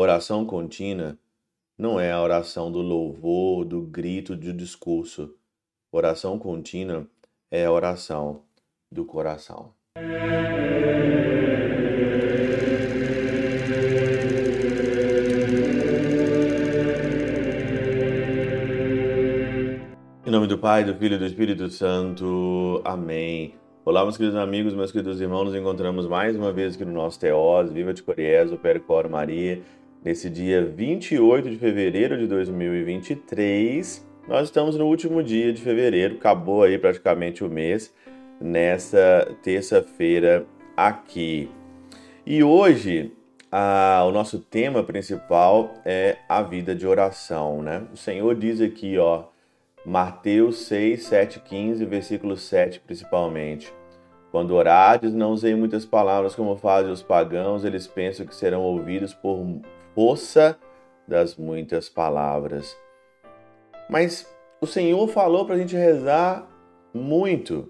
Oração 0.00 0.46
contínua 0.46 1.18
não 1.76 1.98
é 1.98 2.12
a 2.12 2.22
oração 2.22 2.70
do 2.70 2.80
louvor, 2.80 3.64
do 3.64 3.80
grito, 3.82 4.36
do 4.36 4.52
discurso. 4.52 5.34
Oração 5.90 6.38
contínua 6.38 7.04
é 7.50 7.64
a 7.64 7.72
oração 7.72 8.42
do 8.92 9.04
coração. 9.04 9.72
Em 20.24 20.30
nome 20.30 20.46
do 20.46 20.58
Pai, 20.58 20.84
do 20.84 20.94
Filho 20.94 21.16
e 21.16 21.18
do 21.18 21.26
Espírito 21.26 21.68
Santo. 21.70 22.80
Amém. 22.84 23.56
Olá, 23.84 24.04
meus 24.04 24.16
queridos 24.16 24.38
amigos, 24.38 24.74
meus 24.74 24.92
queridos 24.92 25.20
irmãos, 25.20 25.46
nos 25.46 25.56
encontramos 25.56 26.06
mais 26.06 26.36
uma 26.36 26.52
vez 26.52 26.76
aqui 26.76 26.84
no 26.84 26.92
nosso 26.92 27.18
Teós, 27.18 27.72
Viva 27.72 27.92
de 27.92 28.02
Coriés, 28.02 28.52
o 28.52 28.58
Percor 28.58 29.08
Maria 29.08 29.60
nesse 30.04 30.30
dia 30.30 30.64
28 30.64 31.50
de 31.50 31.56
fevereiro 31.56 32.18
de 32.18 32.26
2023. 32.26 34.06
Nós 34.26 34.48
estamos 34.48 34.76
no 34.76 34.86
último 34.86 35.22
dia 35.22 35.52
de 35.52 35.62
fevereiro, 35.62 36.16
acabou 36.16 36.62
aí 36.62 36.78
praticamente 36.78 37.42
o 37.42 37.48
mês, 37.48 37.94
nessa 38.40 39.34
terça-feira 39.42 40.46
aqui. 40.76 41.50
E 42.26 42.42
hoje 42.42 43.12
a, 43.50 44.04
o 44.06 44.12
nosso 44.12 44.38
tema 44.38 44.82
principal 44.82 45.74
é 45.84 46.18
a 46.28 46.42
vida 46.42 46.74
de 46.74 46.86
oração, 46.86 47.62
né? 47.62 47.84
O 47.92 47.96
Senhor 47.96 48.34
diz 48.34 48.60
aqui, 48.60 48.98
ó, 48.98 49.24
Mateus 49.84 50.66
6, 50.66 51.02
7, 51.04 51.40
15, 51.40 51.84
versículo 51.86 52.36
7 52.36 52.80
principalmente. 52.80 53.72
Quando 54.30 54.54
orades, 54.54 55.14
não 55.14 55.32
usei 55.32 55.54
muitas 55.54 55.86
palavras 55.86 56.34
como 56.34 56.54
fazem 56.56 56.92
os 56.92 57.02
pagãos, 57.02 57.64
eles 57.64 57.86
pensam 57.86 58.26
que 58.26 58.34
serão 58.34 58.60
ouvidos 58.60 59.14
por 59.14 59.42
força 59.98 60.56
das 61.08 61.34
muitas 61.34 61.88
palavras. 61.88 62.78
Mas 63.90 64.32
o 64.60 64.66
Senhor 64.66 65.08
falou 65.08 65.44
para 65.44 65.56
a 65.56 65.58
gente 65.58 65.74
rezar 65.74 66.48
muito. 66.94 67.68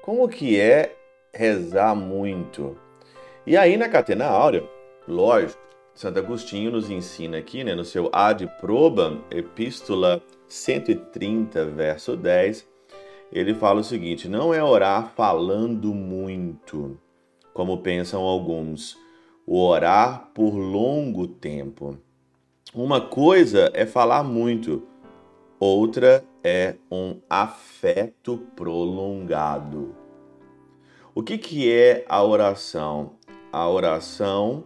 Como 0.00 0.28
que 0.28 0.60
é 0.60 0.94
rezar 1.34 1.96
muito? 1.96 2.78
E 3.44 3.56
aí 3.56 3.76
na 3.76 3.88
Catena 3.88 4.26
Áurea, 4.26 4.62
lógico, 5.08 5.60
Santo 5.92 6.20
Agostinho 6.20 6.70
nos 6.70 6.88
ensina 6.88 7.38
aqui, 7.38 7.64
né, 7.64 7.74
no 7.74 7.84
seu 7.84 8.08
Ad 8.12 8.46
Probam, 8.60 9.24
Epístola 9.28 10.22
130, 10.46 11.64
verso 11.64 12.16
10, 12.16 12.64
ele 13.32 13.54
fala 13.54 13.80
o 13.80 13.84
seguinte: 13.84 14.28
não 14.28 14.54
é 14.54 14.62
orar 14.62 15.12
falando 15.16 15.92
muito, 15.92 16.96
como 17.52 17.78
pensam 17.78 18.22
alguns, 18.22 18.96
o 19.50 19.66
orar 19.66 20.30
por 20.32 20.54
longo 20.54 21.26
tempo. 21.26 21.98
Uma 22.72 23.00
coisa 23.00 23.68
é 23.74 23.84
falar 23.84 24.22
muito, 24.22 24.86
outra 25.58 26.24
é 26.44 26.76
um 26.88 27.16
afeto 27.28 28.38
prolongado. 28.54 29.92
O 31.12 31.20
que, 31.20 31.36
que 31.36 31.68
é 31.68 32.04
a 32.08 32.22
oração? 32.22 33.14
A 33.52 33.68
oração 33.68 34.62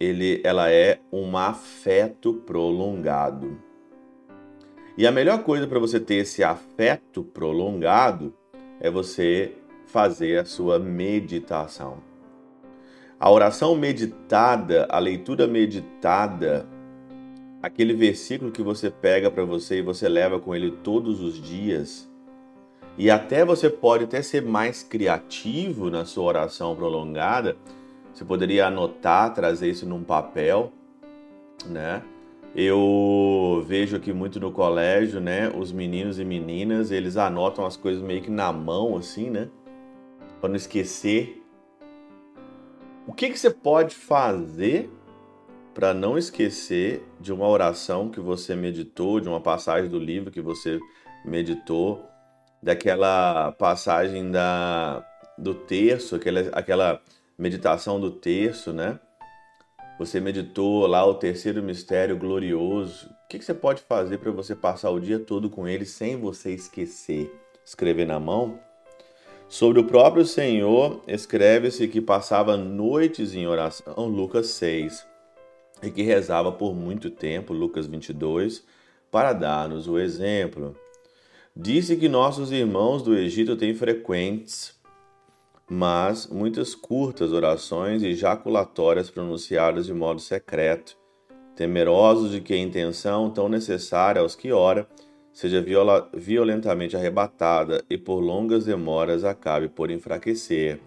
ele, 0.00 0.40
ela 0.42 0.70
é 0.70 0.98
um 1.12 1.36
afeto 1.36 2.32
prolongado. 2.32 3.60
E 4.96 5.06
a 5.06 5.12
melhor 5.12 5.42
coisa 5.42 5.66
para 5.66 5.78
você 5.78 6.00
ter 6.00 6.14
esse 6.14 6.42
afeto 6.42 7.22
prolongado 7.22 8.32
é 8.80 8.90
você 8.90 9.52
fazer 9.84 10.38
a 10.38 10.46
sua 10.46 10.78
meditação. 10.78 12.15
A 13.18 13.30
oração 13.30 13.74
meditada, 13.74 14.86
a 14.90 14.98
leitura 14.98 15.46
meditada, 15.46 16.68
aquele 17.62 17.94
versículo 17.94 18.52
que 18.52 18.62
você 18.62 18.90
pega 18.90 19.30
para 19.30 19.42
você 19.42 19.78
e 19.78 19.82
você 19.82 20.06
leva 20.06 20.38
com 20.38 20.54
ele 20.54 20.70
todos 20.70 21.22
os 21.22 21.40
dias, 21.40 22.06
e 22.98 23.10
até 23.10 23.44
você 23.44 23.70
pode 23.70 24.04
até 24.04 24.20
ser 24.20 24.42
mais 24.42 24.82
criativo 24.82 25.90
na 25.90 26.04
sua 26.04 26.24
oração 26.24 26.76
prolongada, 26.76 27.56
você 28.12 28.24
poderia 28.24 28.66
anotar, 28.66 29.32
trazer 29.32 29.70
isso 29.70 29.86
num 29.86 30.02
papel, 30.02 30.72
né? 31.66 32.02
Eu 32.54 33.62
vejo 33.66 33.96
aqui 33.96 34.12
muito 34.12 34.40
no 34.40 34.50
colégio, 34.50 35.20
né? 35.20 35.50
Os 35.54 35.72
meninos 35.72 36.18
e 36.18 36.24
meninas, 36.24 36.90
eles 36.90 37.16
anotam 37.18 37.66
as 37.66 37.76
coisas 37.76 38.02
meio 38.02 38.22
que 38.22 38.30
na 38.30 38.50
mão, 38.52 38.96
assim, 38.96 39.28
né? 39.28 39.48
Para 40.40 40.48
não 40.48 40.56
esquecer 40.56 41.42
o 43.06 43.12
que, 43.12 43.30
que 43.30 43.38
você 43.38 43.50
pode 43.50 43.94
fazer 43.94 44.90
para 45.72 45.94
não 45.94 46.18
esquecer 46.18 47.06
de 47.20 47.32
uma 47.32 47.46
oração 47.46 48.10
que 48.10 48.18
você 48.18 48.56
meditou, 48.56 49.20
de 49.20 49.28
uma 49.28 49.40
passagem 49.40 49.88
do 49.90 49.98
livro 49.98 50.30
que 50.30 50.40
você 50.40 50.80
meditou, 51.24 52.02
daquela 52.62 53.52
passagem 53.52 54.30
da, 54.30 55.06
do 55.38 55.54
terço, 55.54 56.16
aquela, 56.16 56.40
aquela 56.52 57.02
meditação 57.38 58.00
do 58.00 58.10
terço, 58.10 58.72
né? 58.72 58.98
Você 59.98 60.20
meditou 60.20 60.86
lá 60.86 61.04
o 61.06 61.14
terceiro 61.14 61.62
mistério 61.62 62.18
glorioso. 62.18 63.06
O 63.24 63.28
que, 63.28 63.38
que 63.38 63.44
você 63.44 63.54
pode 63.54 63.82
fazer 63.82 64.18
para 64.18 64.30
você 64.30 64.54
passar 64.54 64.90
o 64.90 65.00
dia 65.00 65.18
todo 65.18 65.48
com 65.48 65.66
ele 65.66 65.84
sem 65.84 66.16
você 66.16 66.52
esquecer? 66.52 67.32
Escrever 67.64 68.06
na 68.06 68.18
mão? 68.18 68.58
Sobre 69.48 69.78
o 69.78 69.84
próprio 69.84 70.24
Senhor, 70.24 71.00
escreve-se 71.06 71.86
que 71.86 72.00
passava 72.00 72.56
noites 72.56 73.32
em 73.32 73.46
oração, 73.46 74.06
Lucas 74.06 74.48
6, 74.48 75.06
e 75.84 75.90
que 75.90 76.02
rezava 76.02 76.50
por 76.50 76.74
muito 76.74 77.10
tempo, 77.10 77.52
Lucas 77.52 77.86
22, 77.86 78.64
para 79.08 79.32
dar-nos 79.32 79.86
o 79.86 80.00
exemplo. 80.00 80.76
Disse 81.54 81.96
que 81.96 82.08
nossos 82.08 82.50
irmãos 82.50 83.04
do 83.04 83.16
Egito 83.16 83.56
têm 83.56 83.72
frequentes, 83.72 84.74
mas 85.70 86.26
muitas 86.26 86.74
curtas 86.74 87.32
orações 87.32 88.02
e 88.02 88.14
jaculatórias 88.14 89.10
pronunciadas 89.10 89.86
de 89.86 89.94
modo 89.94 90.20
secreto, 90.20 90.98
temerosos 91.54 92.32
de 92.32 92.40
que 92.40 92.52
a 92.52 92.58
intenção 92.58 93.30
tão 93.30 93.48
necessária 93.48 94.20
aos 94.20 94.34
que 94.34 94.50
ora 94.50 94.88
seja 95.36 95.60
viola, 95.60 96.08
violentamente 96.14 96.96
arrebatada 96.96 97.84
e 97.90 97.98
por 97.98 98.20
longas 98.20 98.64
demoras 98.64 99.22
acabe 99.22 99.68
por 99.68 99.90
enfraquecer. 99.90 100.80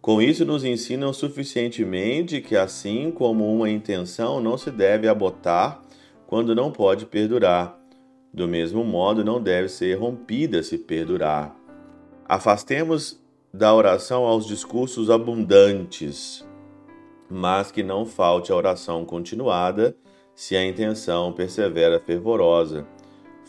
Com 0.00 0.22
isso, 0.22 0.42
nos 0.46 0.64
ensinam 0.64 1.12
suficientemente 1.12 2.40
que, 2.40 2.56
assim 2.56 3.10
como 3.10 3.54
uma 3.54 3.68
intenção 3.68 4.40
não 4.40 4.56
se 4.56 4.70
deve 4.70 5.06
abotar 5.06 5.82
quando 6.26 6.54
não 6.54 6.72
pode 6.72 7.04
perdurar, 7.04 7.78
do 8.32 8.48
mesmo 8.48 8.82
modo 8.82 9.22
não 9.22 9.38
deve 9.38 9.68
ser 9.68 9.98
rompida 9.98 10.62
se 10.62 10.78
perdurar. 10.78 11.54
Afastemos 12.24 13.22
da 13.52 13.74
oração 13.74 14.24
aos 14.24 14.46
discursos 14.46 15.10
abundantes, 15.10 16.42
mas 17.28 17.70
que 17.70 17.82
não 17.82 18.06
falte 18.06 18.50
a 18.50 18.56
oração 18.56 19.04
continuada 19.04 19.94
se 20.34 20.56
a 20.56 20.64
intenção 20.64 21.34
persevera 21.34 22.00
fervorosa 22.00 22.86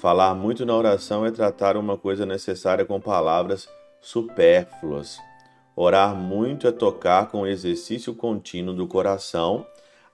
Falar 0.00 0.32
muito 0.32 0.64
na 0.64 0.76
oração 0.76 1.26
é 1.26 1.30
tratar 1.32 1.76
uma 1.76 1.98
coisa 1.98 2.24
necessária 2.24 2.84
com 2.84 3.00
palavras 3.00 3.68
supérfluas. 4.00 5.18
Orar 5.74 6.14
muito 6.14 6.68
é 6.68 6.72
tocar 6.72 7.26
com 7.26 7.44
exercício 7.44 8.14
contínuo 8.14 8.72
do 8.72 8.86
coração 8.86 9.66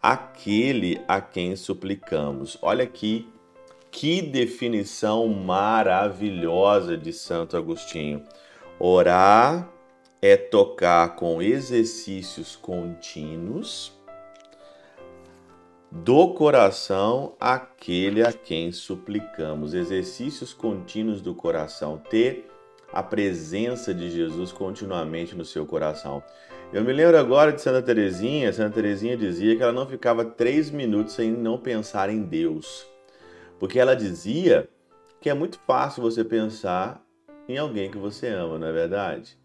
aquele 0.00 1.00
a 1.08 1.20
quem 1.20 1.56
suplicamos. 1.56 2.56
Olha 2.62 2.84
aqui 2.84 3.28
que 3.90 4.22
definição 4.22 5.26
maravilhosa 5.26 6.96
de 6.96 7.12
Santo 7.12 7.56
Agostinho. 7.56 8.22
Orar 8.78 9.68
é 10.20 10.36
tocar 10.36 11.16
com 11.16 11.42
exercícios 11.42 12.54
contínuos 12.54 13.92
do 15.92 16.32
coração 16.32 17.36
aquele 17.38 18.22
a 18.24 18.32
quem 18.32 18.72
suplicamos. 18.72 19.74
Exercícios 19.74 20.54
contínuos 20.54 21.20
do 21.20 21.34
coração, 21.34 22.00
ter 22.08 22.50
a 22.90 23.02
presença 23.02 23.92
de 23.92 24.10
Jesus 24.10 24.50
continuamente 24.52 25.36
no 25.36 25.44
seu 25.44 25.66
coração. 25.66 26.22
Eu 26.72 26.82
me 26.82 26.92
lembro 26.94 27.18
agora 27.18 27.52
de 27.52 27.60
Santa 27.60 27.82
Teresinha. 27.82 28.52
Santa 28.54 28.76
Teresinha 28.76 29.18
dizia 29.18 29.54
que 29.54 29.62
ela 29.62 29.72
não 29.72 29.86
ficava 29.86 30.24
três 30.24 30.70
minutos 30.70 31.12
sem 31.12 31.30
não 31.30 31.58
pensar 31.58 32.08
em 32.08 32.22
Deus, 32.22 32.86
porque 33.58 33.78
ela 33.78 33.94
dizia 33.94 34.68
que 35.20 35.28
é 35.28 35.34
muito 35.34 35.58
fácil 35.66 36.02
você 36.02 36.24
pensar 36.24 37.04
em 37.46 37.58
alguém 37.58 37.90
que 37.90 37.98
você 37.98 38.28
ama, 38.28 38.58
não 38.58 38.66
é 38.66 38.72
verdade? 38.72 39.41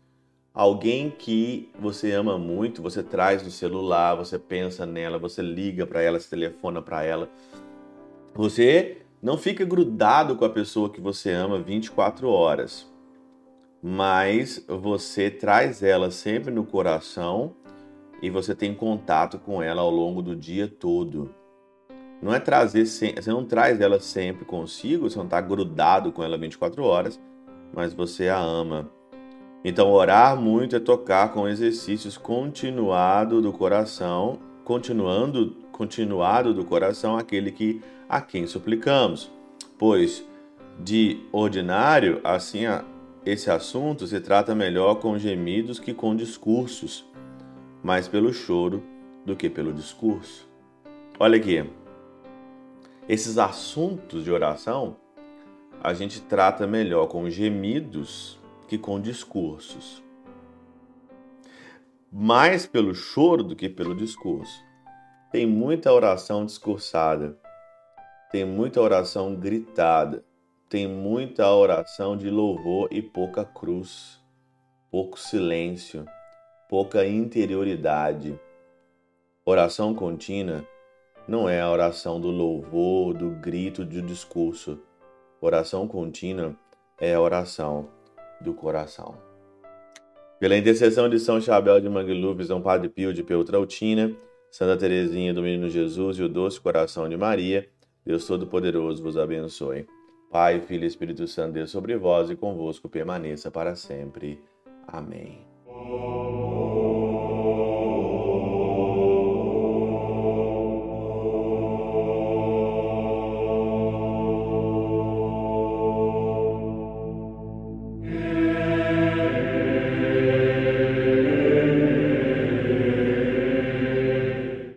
Alguém 0.57 1.11
que 1.11 1.69
você 1.79 2.11
ama 2.13 2.35
muito, 2.39 2.81
você 2.81 3.03
traz 3.03 3.43
no 3.43 3.51
celular, 3.51 4.15
você 4.15 4.39
pensa 4.39 4.87
nela, 4.87 5.19
você 5.19 5.39
liga 5.39 5.85
para 5.85 6.01
ela, 6.01 6.19
se 6.19 6.27
telefona 6.27 6.81
para 6.81 7.03
ela. 7.03 7.29
Você 8.33 9.03
não 9.21 9.37
fica 9.37 9.63
grudado 9.63 10.35
com 10.35 10.43
a 10.43 10.49
pessoa 10.49 10.89
que 10.89 10.99
você 10.99 11.31
ama 11.31 11.59
24 11.59 12.27
horas, 12.27 12.91
mas 13.83 14.65
você 14.67 15.29
traz 15.29 15.83
ela 15.83 16.09
sempre 16.09 16.51
no 16.51 16.65
coração 16.65 17.53
e 18.19 18.27
você 18.31 18.55
tem 18.55 18.73
contato 18.73 19.37
com 19.37 19.61
ela 19.61 19.83
ao 19.83 19.91
longo 19.91 20.23
do 20.23 20.35
dia 20.35 20.67
todo. 20.67 21.35
Não 22.19 22.33
é 22.33 22.39
trazer, 22.39 22.83
você 22.87 23.13
não 23.27 23.45
traz 23.45 23.79
ela 23.79 23.99
sempre 23.99 24.43
consigo, 24.43 25.07
você 25.07 25.19
não 25.19 25.25
está 25.25 25.39
grudado 25.39 26.11
com 26.11 26.23
ela 26.23 26.35
24 26.35 26.83
horas, 26.83 27.21
mas 27.71 27.93
você 27.93 28.27
a 28.27 28.39
ama. 28.39 28.96
Então, 29.63 29.91
orar 29.91 30.39
muito 30.39 30.75
é 30.75 30.79
tocar 30.79 31.33
com 31.33 31.47
exercícios 31.47 32.17
continuado 32.17 33.41
do 33.41 33.51
coração, 33.51 34.39
continuando, 34.63 35.55
continuado 35.71 36.53
do 36.53 36.63
coração 36.63 37.17
aquele 37.17 37.51
que 37.51 37.81
a 38.07 38.21
quem 38.21 38.47
suplicamos. 38.47 39.31
Pois 39.77 40.25
de 40.79 41.19
ordinário, 41.31 42.21
assim 42.23 42.61
esse 43.25 43.49
assunto 43.49 44.05
se 44.07 44.19
trata 44.19 44.55
melhor 44.55 44.95
com 44.95 45.17
gemidos 45.17 45.79
que 45.79 45.93
com 45.93 46.15
discursos, 46.15 47.05
mais 47.83 48.07
pelo 48.07 48.31
choro 48.31 48.83
do 49.25 49.35
que 49.35 49.49
pelo 49.49 49.73
discurso. 49.73 50.47
Olha 51.19 51.37
aqui, 51.37 51.69
esses 53.09 53.37
assuntos 53.37 54.23
de 54.23 54.31
oração 54.31 54.95
a 55.83 55.93
gente 55.93 56.21
trata 56.21 56.65
melhor 56.65 57.07
com 57.07 57.29
gemidos 57.29 58.36
que 58.67 58.77
com 58.77 58.99
discursos. 58.99 60.03
Mais 62.11 62.65
pelo 62.65 62.93
choro 62.93 63.43
do 63.43 63.55
que 63.55 63.69
pelo 63.69 63.95
discurso. 63.95 64.65
Tem 65.31 65.45
muita 65.45 65.91
oração 65.91 66.45
discursada, 66.45 67.37
tem 68.31 68.45
muita 68.45 68.81
oração 68.81 69.35
gritada, 69.35 70.23
tem 70.69 70.87
muita 70.87 71.49
oração 71.49 72.17
de 72.17 72.29
louvor 72.29 72.87
e 72.91 73.01
pouca 73.01 73.43
cruz, 73.43 74.21
pouco 74.89 75.19
silêncio, 75.19 76.05
pouca 76.69 77.05
interioridade. 77.05 78.39
Oração 79.45 79.93
contínua 79.93 80.65
não 81.27 81.47
é 81.47 81.61
a 81.61 81.69
oração 81.69 82.19
do 82.19 82.29
louvor, 82.29 83.13
do 83.13 83.31
grito, 83.31 83.83
do 83.85 84.01
discurso. 84.01 84.79
Oração 85.41 85.87
contínua 85.87 86.55
é 86.99 87.13
a 87.13 87.21
oração 87.21 87.89
do 88.41 88.53
coração. 88.53 89.15
Pela 90.39 90.57
intercessão 90.57 91.09
de 91.09 91.19
São 91.19 91.41
Chabel 91.41 91.79
de 91.81 91.89
Mangluf, 91.89 92.43
São 92.45 92.61
Padre 92.61 92.89
Pio 92.89 93.13
de 93.13 93.23
Peltrautina, 93.23 94.15
Santa 94.51 94.77
Teresinha 94.77 95.33
do 95.33 95.41
Menino 95.41 95.69
Jesus 95.69 96.17
e 96.17 96.23
o 96.23 96.29
Doce 96.29 96.61
Coração 96.61 97.09
de 97.09 97.17
Maria, 97.17 97.67
Deus 98.05 98.25
Todo-Poderoso 98.25 99.03
vos 99.03 99.17
abençoe. 99.17 99.85
Pai, 100.31 100.61
Filho 100.61 100.83
e 100.83 100.87
Espírito 100.87 101.27
Santo, 101.27 101.53
Deus 101.53 101.71
sobre 101.71 101.97
vós 101.97 102.29
e 102.29 102.35
convosco 102.35 102.87
permaneça 102.87 103.49
para 103.49 103.75
sempre. 103.75 104.41
Amém. 104.87 105.45